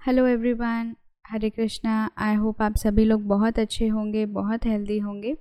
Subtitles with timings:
[0.00, 0.94] Hello everyone
[1.24, 5.34] Hare Krishna I hope आप सभी लोग बहुत अच्छे होंगे, बहुत हेल्दी होंगे।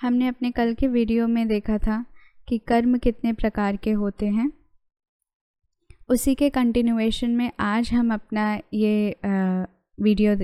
[0.00, 2.04] हमने अपने कल के वीडियो में देखा था
[2.48, 4.50] कि कर्म कितने प्रकार के होते हैं।
[6.08, 9.16] उसी के कंटिन्यूएशन में आज हम अपना ये
[9.98, 10.34] वीडियो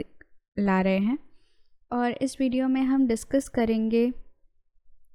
[0.57, 1.19] ला रहे हैं।
[1.91, 4.05] और इस वीडियो में हम डिस्कस करेंगे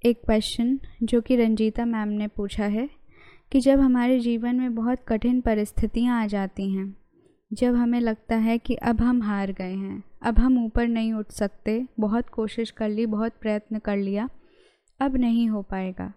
[0.03, 2.89] एक क्वेश्चन जो कि रंजीता मैम ने पूछा है
[3.51, 6.93] कि जब हमारे जीवन में बहुत कठिन परिस्थितियाँ आ जाती हैं
[7.53, 11.31] जब हमें लगता है कि अब हम हार गए हैं, अब हम ऊपर नहीं उठ
[11.31, 14.29] सकते, बहुत कोशिश कर ली, बहुत प्रयत्न कर लिया,
[14.99, 16.13] अब नहीं हो पाएगा,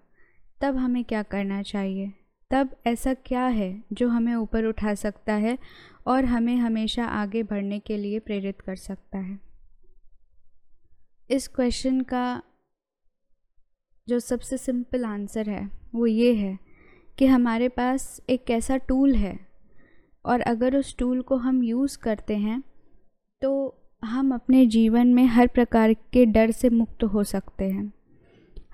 [0.60, 2.12] तब हमें क्या करना चाहिए?
[2.50, 5.58] तब ऐसा क्या है जो हमें ऊपर उठा सकता है
[6.06, 9.38] और हमें हमेशा आगे बढ़ने के लिए प्रेरित कर सकता है?
[11.30, 12.42] इस क्वेश्चन का
[14.08, 16.58] जो सबसे सिंपल आंसर है, वो ये है
[17.18, 19.45] कि हमारे पास एक ऐसा टूल है
[20.26, 22.62] और अगर उस टूल को हम यूज़ करते हैं
[23.42, 23.52] तो
[24.02, 27.92] हम अपने जीवन में हर प्रकार के डर से मुक्त हो सकते हैं।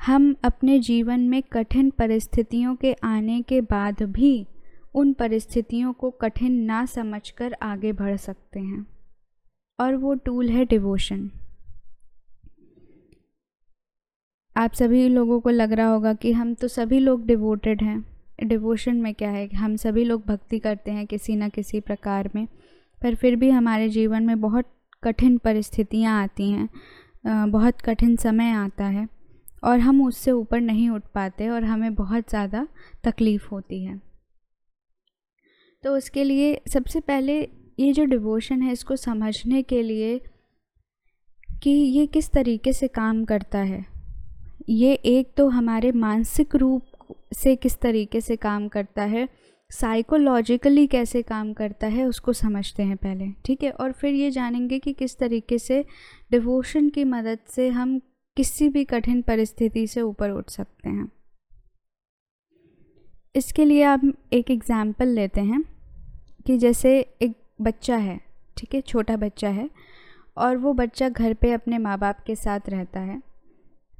[0.06, 4.46] हम अपने जीवन में कठिन परिस्थितियों के आने के बाद भी
[4.94, 8.86] उन परिस्थितियों को कठिन ना समझकर आगे बढ़ सकते हैं।
[9.78, 11.30] और वो टूल है डिवोशन
[14.56, 18.96] आप सभी लोगों को लग रहा होगा कि हम तो सभी लोग डिवोटेड हैं। डिवोशन
[18.96, 19.46] में क्या है?
[19.48, 22.46] हम सभी लोग भक्ति करते हैं किसी न किसी प्रकार में,
[23.02, 24.70] पर फिर भी हमारे जीवन में बहुत
[25.02, 29.06] कठिन परिस्थितियाँ आती हैं बहुत कठिन समय आता है,
[29.62, 32.66] और हम उससे ऊपर नहीं उठ पाते और हमें बहुत ज़्यादा
[33.04, 34.00] तकलीफ़ होती है।
[35.84, 37.40] तो उसके लिए सबसे पहले
[37.78, 40.20] ये जो डिवोशन है, इसको समझने के लिए
[41.62, 43.84] कि ये किस तरीके से काम करता है।
[44.70, 46.86] ये एक तो हमारे मानसिक रूप
[47.34, 49.28] से किस तरीके से काम करता है
[49.70, 53.70] साइकोलॉजिकली कैसे काम करता है, उसको समझते हैं पहले, ठीक है?
[53.70, 55.84] और फिर ये जानेंगे कि किस तरीके से
[56.30, 57.98] डिवोशन की मदद से हम
[58.36, 61.10] किसी भी कठिन परिस्थिति से ऊपर उठ सकते हैं।
[63.34, 64.00] इसके लिए आप
[64.32, 65.62] एक एग्ज़ाम्पल लेते हैं
[66.46, 68.20] कि जैसे एक बच्चा है,
[68.56, 68.80] ठीक है?
[68.80, 69.68] छोटा बच्चा है
[70.36, 73.20] और वो बच्चा घर पे अपने माँ बाप के साथ रहता है।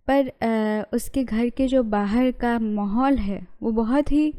[0.09, 4.33] पर आ, उसके घर के जो बाहर का माहौल है वो बहुत ही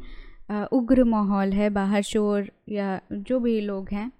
[0.51, 4.11] आ, उग्र माहौल है बाहर शोर या जो भी लोग हैं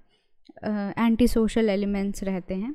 [1.00, 2.74] एंटी सोशल एलिमेंट्स रहते हैं।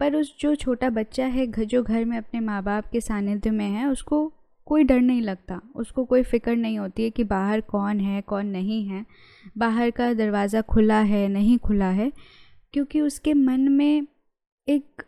[0.00, 3.68] पर उस जो छोटा बच्चा है जो घर में अपने माँ बाप के सानिध्य में
[3.68, 4.26] है उसको
[4.66, 8.46] कोई डर नहीं लगता। उसको कोई फ़िक्र नहीं होती है कि बाहर कौन है कौन
[8.46, 9.04] नहीं है।
[9.58, 12.10] बाहर का दरवाज़ा खुला है नहीं खुला है
[12.74, 14.06] क्योंकि उसके मन में
[14.68, 15.02] एक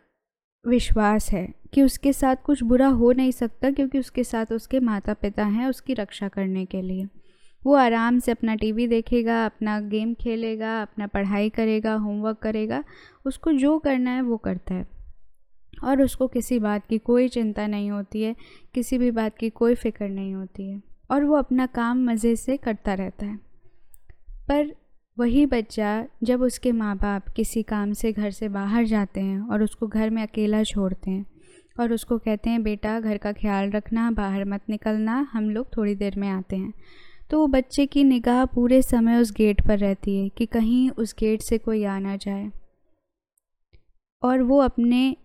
[0.65, 5.13] विश्वास है। कि उसके साथ कुछ बुरा हो नहीं सकता क्योंकि उसके साथ उसके माता
[5.13, 7.07] पिता हैं उसकी रक्षा करने के लिए।
[7.65, 12.83] वो आराम से अपना टीवी देखेगा, अपना गेम खेलेगा, अपना पढ़ाई करेगा, होमवर्क करेगा,
[13.25, 14.87] उसको जो करना है वो करता है।
[15.83, 18.35] और उसको किसी बात की कोई चिंता नहीं होती है,
[18.73, 20.81] किसी भी बात की कोई फ़िक्र नहीं होती है।
[21.11, 23.39] और वो अपना काम मज़े से करता रहता है।
[24.47, 24.75] पर
[25.19, 29.63] वही बच्चा जब उसके माँ बाप किसी काम से घर से बाहर जाते हैं और
[29.63, 31.34] उसको घर में अकेला छोड़ते हैं
[31.79, 35.95] और उसको कहते हैं, बेटा, घर का ख्याल रखना, बाहर मत निकलना, हम लोग थोड़ी
[35.95, 36.73] देर में आते हैं।
[37.29, 41.15] तो वो बच्चे की निगाह पूरे समय उस गेट पर रहती है कि कहीं उस
[41.19, 42.51] गेट से कोई आ ना जाए।
[44.23, 45.17] और वो अपने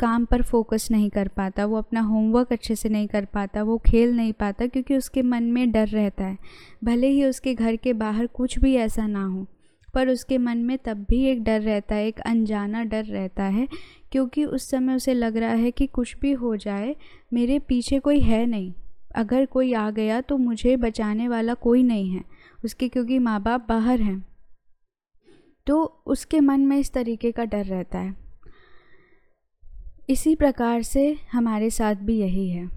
[0.00, 3.78] काम पर फोकस नहीं कर पाता, वो अपना होमवर्क अच्छे से नहीं कर पाता, वो
[3.78, 6.38] खेल नहीं पाता, क्योंकि उसके मन में डर रहता है।
[6.84, 9.46] भले ही उसके घर के बाहर कुछ भी ऐसा ना हो
[9.94, 13.68] पर उसके मन में तब भी एक डर रहता है, एक अनजाना डर रहता है,
[14.12, 16.96] क्योंकि उस समय उसे लग रहा है कि कुछ भी हो जाए,
[17.32, 18.72] मेरे पीछे कोई है नहीं।
[19.14, 22.24] अगर कोई आ गया तो मुझे बचाने वाला कोई नहीं है,
[22.64, 24.24] उसके क्योंकि माँ बाप बाहर हैं।
[25.66, 28.14] तो उसके मन में इस तरीके का डर रहता है।
[30.10, 32.70] इसी प्रकार से हमारे साथ भी यही है।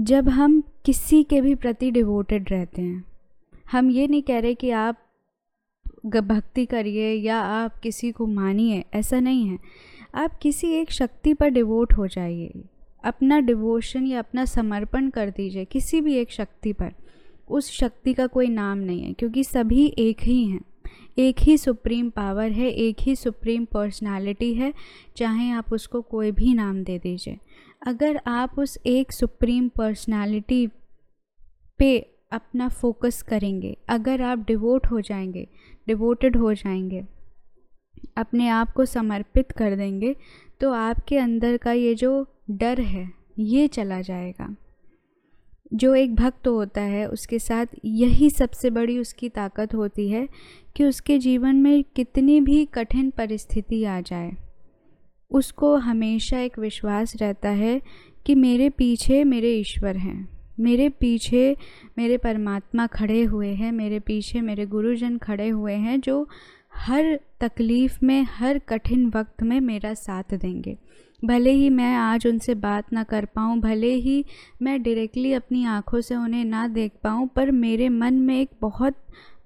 [0.00, 3.04] जब हम किसी के भी प्रति डिवोटेड रहते हैं,
[3.72, 5.01] हम ये नहीं कह रहे कि आप
[6.06, 9.58] भक्ति करिए या आप किसी को मानिए, ऐसा नहीं है।
[10.14, 12.52] आप किसी एक शक्ति पर डिवोट हो जाइए।
[13.04, 16.92] अपना डिवोशन या अपना समर्पण कर दीजिए किसी भी एक शक्ति पर।
[17.50, 20.60] उस शक्ति का कोई नाम नहीं है, क्योंकि सभी एक ही हैं।
[21.18, 24.74] एक ही सुप्रीम पावर है, एक ही सुप्रीम पर्सनालिटी है,
[25.16, 27.38] चाहे आप उसको कोई भी नाम दे दीजिए।
[27.86, 30.68] अगर आप उस एक सुप्रीम पर्सनालिटी
[31.78, 35.46] पे अपना फोकस करेंगे। अगर आप डिवोट हो जाएँगे,
[35.86, 37.04] डिवोटेड हो जाएँगे,
[38.16, 40.14] अपने आप को समर्पित कर देंगे
[40.60, 44.54] तो आपके अंदर का ये जो डर है, ये चला जाएगा।
[45.74, 50.28] जो एक भक्त होता है, उसके साथ यही सबसे बड़ी उसकी ताकत होती है
[50.76, 54.32] कि उसके जीवन में कितनी भी कठिन परिस्थिति आ जाए,
[55.30, 57.80] उसको हमेशा एक विश्वास रहता है
[58.26, 61.56] कि मेरे पीछे मेरे ईश्वर हैं। मेरे पीछे
[61.98, 66.28] मेरे परमात्मा खड़े हुए हैं, मेरे पीछे मेरे गुरुजन खड़े हुए हैं, जो
[66.74, 70.76] हर तकलीफ़ में, हर कठिन वक्त में मेरा साथ देंगे।
[71.24, 74.24] भले ही मैं आज उनसे बात ना कर पाऊँ, भले ही
[74.62, 78.96] मैं डायरेक्टली अपनी आँखों से उन्हें ना देख पाऊँ, पर मेरे मन में एक बहुत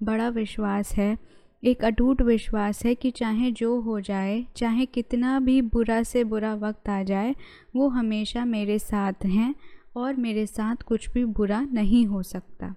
[0.03, 1.17] बड़ा विश्वास है,
[1.63, 6.53] एक अटूट विश्वास है कि चाहे जो हो जाए, चाहे कितना भी बुरा से बुरा
[6.53, 7.35] वक्त आ जाए,
[7.75, 9.55] वो हमेशा मेरे साथ हैं।
[9.97, 12.73] और मेरे साथ कुछ भी बुरा नहीं हो सकता।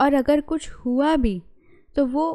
[0.00, 1.40] और अगर कुछ हुआ भी
[1.96, 2.26] तो वो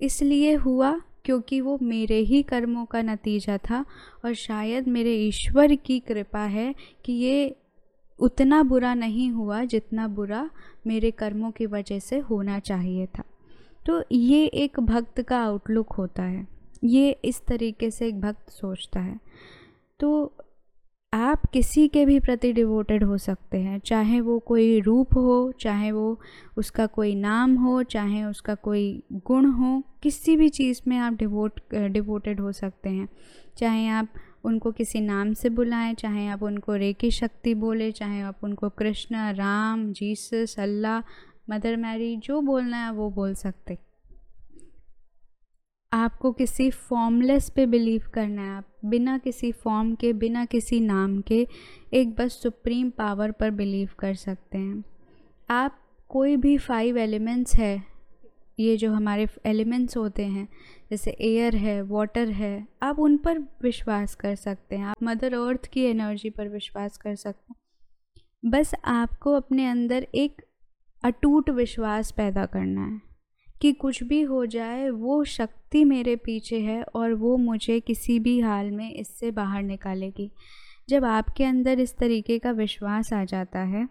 [0.00, 3.84] इसलिए हुआ क्योंकि वो मेरे ही कर्मों का नतीजा था
[4.24, 6.74] और शायद मेरे ईश्वर की कृपा है
[7.04, 7.56] कि ये
[8.18, 10.48] उतना बुरा नहीं हुआ जितना बुरा
[10.86, 13.22] मेरे कर्मों की वजह से होना चाहिए था।
[13.86, 16.46] तो ये एक भक्त का आउटलुक होता है।
[16.84, 19.18] ये इस तरीके से एक भक्त सोचता है।
[20.00, 20.32] तो
[21.12, 25.92] आप किसी के भी प्रति डिवोटेड हो सकते हैं, चाहे वो कोई रूप हो, चाहे
[25.92, 26.20] वो
[26.56, 31.60] उसका कोई नाम हो, चाहे उसका कोई गुण हो, किसी भी चीज़ में आप डिवोट
[31.74, 33.08] डिवोटेड हो सकते हैं।
[33.58, 34.08] चाहे आप
[34.44, 39.16] उनको किसी नाम से बुलाएँ, चाहे आप उनको रेकी शक्ति बोले, चाहे आप उनको Krishna,
[39.16, 41.00] Ram, Jesus, Allah,
[41.50, 43.78] mother Mary, जो बोलना है वो बोल सकते
[45.92, 51.20] आपको किसी फॉर्मलेस पे बिलीव करना है। आप बिना किसी फॉर्म के, बिना किसी नाम
[51.20, 51.46] के
[51.92, 54.84] एक बस सुप्रीम पावर पर बिलीव कर सकते हैं।
[55.50, 55.78] आप
[56.08, 57.82] कोई भी फाइव एलिमेंट्स है,
[58.60, 60.48] ये जो हमारे एलिमेंट्स होते हैं,
[60.90, 65.66] जैसे एयर है वाटर है, आप उन पर विश्वास कर सकते हैं। आप मदर अर्थ
[65.66, 70.42] की एनर्जी पर विश्वास कर सकते हैं। बस आपको अपने अंदर एक
[71.04, 73.00] अटूट विश्वास पैदा करना है
[73.60, 78.38] कि कुछ भी हो जाए, वो शक्ति मेरे पीछे है और वो मुझे किसी भी
[78.40, 80.30] हाल में इससे बाहर निकालेगी।
[80.88, 83.88] जब आपके अंदर इस तरीके का विश्वास आ जाता है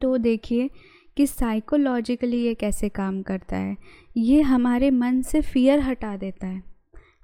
[0.00, 0.70] तो देखिए
[1.16, 3.76] कि साइकोलॉजिकली ये कैसे काम करता है।
[4.16, 6.62] ये हमारे मन से फियर हटा देता है।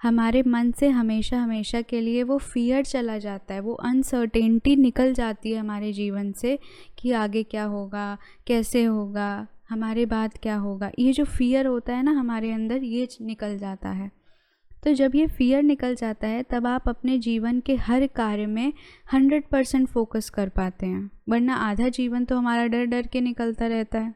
[0.03, 5.13] हमारे मन से हमेशा हमेशा के लिए वो फियर चला जाता है। वो अनसर्टेनिटी निकल
[5.15, 6.59] जाती है हमारे जीवन से
[6.99, 8.17] कि आगे क्या होगा,
[8.47, 10.91] कैसे होगा। हमारे बाद क्या होगा?
[10.99, 14.11] ये जो फियर होता है ना हमारे अंदर, ये निकल जाता है।
[14.85, 18.73] तो जब ये फियर निकल जाता है, तब आप अपने जीवन के हर कार्य में
[19.13, 23.67] हंड्रेड परसेंट फोकस कर पाते हैं। वरना आधा जीवन तो हमारा डर डर के निकलता
[23.67, 24.15] रहता है।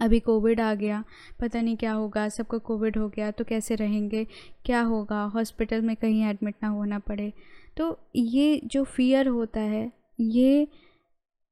[0.00, 1.04] अभी कोविड आ गया,
[1.40, 4.26] पता नहीं क्या होगा, सबको कोविड हो गया तो कैसे रहेंगे?
[4.64, 5.22] क्या होगा?
[5.24, 7.32] हॉस्पिटल में कहीं एडमिट ना होना पड़े।
[7.76, 10.68] तो ये जो फियर होता है, ये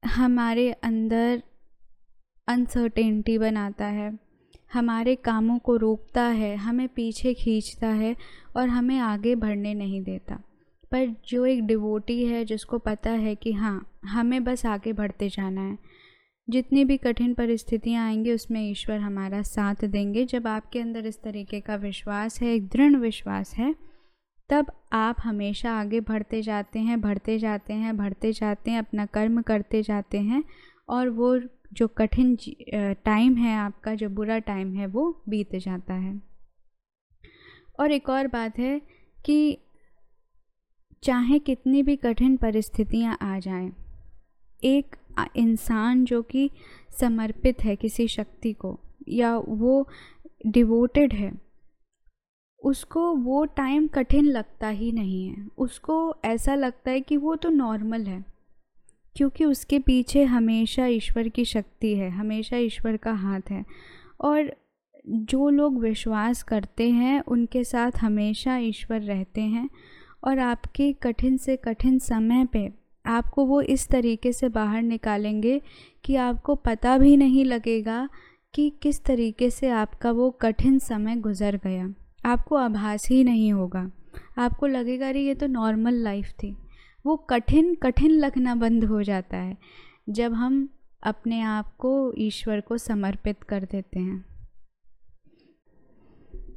[0.06, 1.42] हमारे अंदर
[2.50, 4.18] अनसर्टेनिटी बनाता है।
[4.72, 8.16] हमारे कामों को रोकता है, हमें पीछे खींचता है
[8.56, 10.34] और हमें आगे बढ़ने नहीं देता।
[10.92, 15.60] पर जो एक डिवोटी है, जिसको पता है कि हाँ हमें बस आगे बढ़ते जाना
[15.60, 15.78] है।
[16.50, 21.60] जितनी भी कठिन परिस्थितियाँ आएँगी, उसमें ईश्वर हमारा साथ देंगे। जब आपके अंदर इस तरीके
[21.60, 23.74] का विश्वास है, एक दृढ़ विश्वास है,
[24.48, 29.42] तब आप हमेशा आगे बढ़ते जाते हैं, बढ़ते जाते हैं, बढ़ते जाते हैं, अपना कर्म
[29.42, 30.44] करते जाते हैं
[30.88, 31.40] और वो
[31.72, 32.36] जो कठिन
[33.04, 36.20] टाइम है आपका जो बुरा टाइम है वो बीत जाता है।
[37.80, 38.80] और एक और बात है
[39.24, 39.58] कि
[41.02, 43.70] चाहे कितनी भी कठिन परिस्थितियाँ आ जाएँ,
[44.62, 44.96] एक
[45.36, 46.50] इंसान जो कि
[47.00, 49.86] समर्पित है किसी शक्ति को या वो
[50.46, 51.32] डिवोटेड है
[52.62, 57.48] उसको वो टाइम कठिन लगता ही नहीं है। उसको ऐसा लगता है कि वो तो
[57.48, 58.24] नॉर्मल है।
[59.16, 63.64] क्योंकि उसके पीछे हमेशा ईश्वर की शक्ति है, हमेशा ईश्वर का हाथ है।
[64.20, 64.56] और
[65.08, 69.70] जो लोग विश्वास करते हैं, उनके साथ हमेशा ईश्वर रहते हैं।
[70.24, 72.72] और आपके कठिन से कठिन समय पे
[73.06, 75.62] आपको वो इस तरीके से बाहर निकालेंगे
[76.04, 78.08] कि आपको पता भी नहीं लगेगा
[78.54, 83.90] कि किस तरीके से आपका वो कठिन समय गुज़र गया। आपको आभास ही नहीं होगा।
[84.38, 86.56] आपको लगेगा, अरे, ये तो नॉर्मल लाइफ थी।
[87.04, 89.56] वो कठिन कठिन लगना बंद हो जाता है,
[90.08, 90.68] जब हम
[91.02, 94.24] अपने आप को ईश्वर को समर्पित कर देते हैं।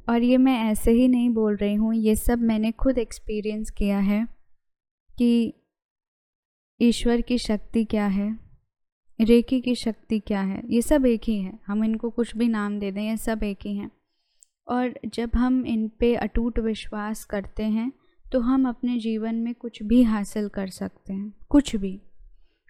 [0.08, 3.98] और ये मैं ऐसे ही नहीं बोल रही हूँ, ये सब मैंने खुद एक्सपीरियंस किया
[3.98, 4.26] है
[5.18, 5.52] कि
[6.80, 8.28] ईश्वर की शक्ति क्या है
[9.18, 12.78] रेकी की शक्ति क्या है, ये सब एक ही है। हम इनको कुछ भी नाम
[12.78, 13.90] दे दें, ये सब एक ही हैं।
[14.68, 17.92] और जब हम इन पे अटूट विश्वास करते हैं
[18.34, 22.00] तो हम अपने जीवन में कुछ भी हासिल कर सकते हैं, कुछ भी।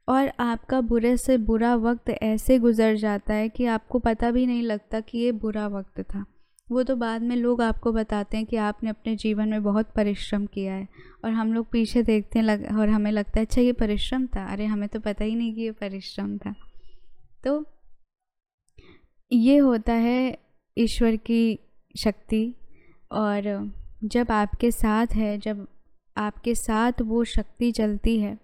[0.09, 4.62] और आपका बुरे से बुरा वक्त ऐसे गुज़र जाता है कि आपको पता भी नहीं
[4.62, 6.25] लगता कि ये बुरा वक्त था।
[6.68, 10.44] वो तो बाद में लोग आपको बताते हैं कि आपने अपने जीवन में बहुत परिश्रम
[10.47, 10.88] किया है
[11.25, 14.44] और हम लोग पीछे देखते हैं लग, और हमें लगता है अच्छा ये परिश्रम था?
[14.44, 16.54] अरे, हमें तो पता ही नहीं कि ये परिश्रम था।
[17.44, 17.64] तो
[19.33, 20.38] ये होता है
[20.76, 21.59] ईश्वर की
[21.94, 22.54] शक्ति
[23.12, 23.49] और
[24.04, 25.66] जब आपके साथ है, जब
[26.16, 28.38] आपके साथ वो शक्ति चलती है।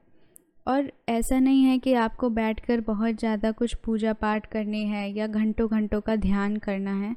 [0.67, 5.27] और ऐसा नहीं है कि आपको बैठकर बहुत ज़्यादा कुछ पूजा पाठ करनी है या
[5.27, 7.15] घंटों घंटों का ध्यान करना है।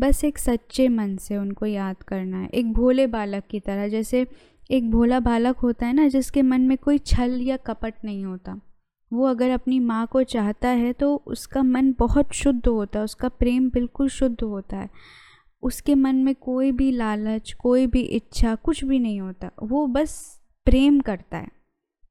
[0.00, 4.26] बस एक सच्चे मन से उनको याद करना है। एक भोले बालक की तरह, जैसे
[4.70, 8.60] एक भोला बालक होता है ना, जिसके मन में कोई छल या कपट नहीं होता।
[9.12, 13.28] वो अगर अपनी माँ को चाहता है तो उसका मन बहुत शुद्ध होता है, उसका
[13.28, 14.88] प्रेम बिल्कुल शुद्ध होता है।
[15.62, 20.40] उसके मन में कोई भी लालच, कोई भी इच्छा, कुछ भी नहीं होता। वो बस
[20.64, 21.48] प्रेम करता है।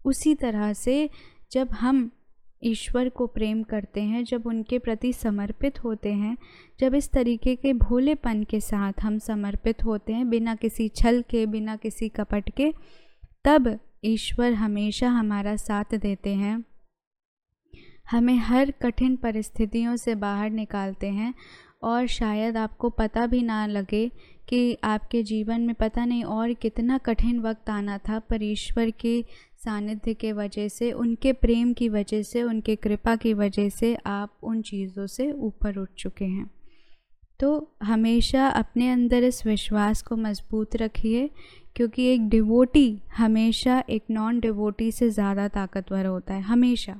[0.05, 1.09] उसी तरह से
[1.51, 2.11] जब हम
[2.63, 6.37] ईश्वर को प्रेम करते हैं, जब उनके प्रति समर्पित होते हैं,
[6.79, 11.45] जब इस तरीके के भोलेपन के साथ हम समर्पित होते हैं, बिना किसी छल के,
[11.45, 12.73] बिना किसी कपट के,
[13.45, 16.65] तब ईश्वर हमेशा हमारा साथ देते हैं।
[18.11, 21.33] हमें हर कठिन परिस्थितियों से बाहर निकालते हैं
[21.83, 24.11] और शायद आपको पता भी ना लगे
[24.49, 29.21] कि आपके जीवन में पता नहीं और कितना कठिन वक्त आना था पर ईश्वर के
[29.65, 34.33] सानिध्य के वजह से, उनके प्रेम की वजह से, उनके कृपा की वजह से आप
[34.43, 36.49] उन चीज़ों से ऊपर उठ चुके हैं।
[37.39, 41.29] तो हमेशा अपने अंदर इस विश्वास को मज़बूत रखिए
[41.75, 46.99] क्योंकि एक डिवोटी हमेशा एक नॉन डिवोटी से ज़्यादा ताकतवर होता है, हमेशा।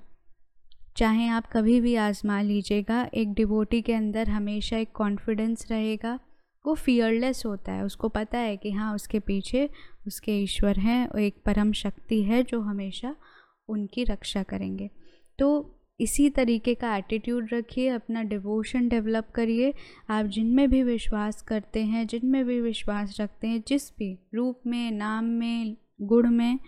[1.00, 6.20] चाहे आप कभी भी आजमा लीजिएगा। एक डिवोटी के अंदर हमेशा एक कॉन्फिडेंस रहेगा।
[6.66, 9.70] वो फियरलेस होता है। उसको पता है कि हाँ उसके पीछे
[10.08, 13.16] उसके ईश्वर हैं एक परम शक्ति है जो हमेशा
[13.68, 14.90] उनकी रक्षा करेंगे।
[15.40, 19.74] तो इसी तरीके का एटीट्यूड रखिए, अपना डिवोशन डेवलप करिए।
[20.10, 24.92] आप जिनमें भी विश्वास करते हैं, जिनमें भी विश्वास रखते हैं, जिस भी रूप में,
[24.92, 26.60] नाम में, गुण में,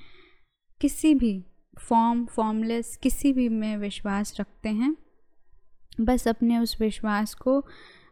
[0.82, 1.46] किसी भी
[1.80, 4.96] फॉर्म, फॉर्मलेस किसी भी में विश्वास रखते हैं।
[6.02, 7.66] बस अपने उस विश्वास को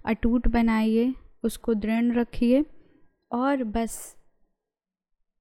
[0.05, 1.13] अटूट बनाइए,
[1.43, 2.65] उसको दृढ़ रखिए
[3.31, 4.15] और बस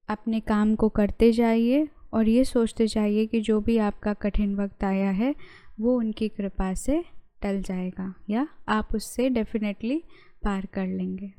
[0.08, 4.84] अपने काम को करते जाइए और ये सोचते जाइए कि जो भी आपका कठिन वक्त
[4.84, 5.34] आया है,
[5.80, 7.04] वो उनकी कृपा से
[7.42, 10.02] टल जाएगा या आप उससे डेफिनेटली
[10.44, 11.32] पार कर लेंगे।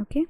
[0.00, 0.24] Okay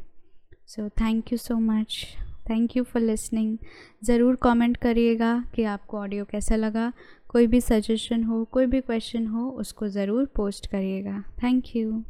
[0.67, 2.05] so thank you so much
[2.49, 3.57] thank you for listening
[4.05, 6.93] ज़रूर कमेंट करिएगा कि आपको ऑडियो कैसा लगा।
[7.29, 12.03] कोई भी सजेशन हो, कोई भी क्वेश्चन हो, उसको ज़रूर पोस्ट करिएगा। Thank you